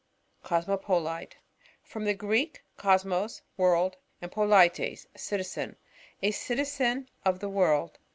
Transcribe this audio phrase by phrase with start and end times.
[0.43, 1.35] Cosmopolite.—
[1.91, 5.75] From the Greek, kos* mo«, world, and politeSt citizen.
[6.23, 7.99] A citizen of the world.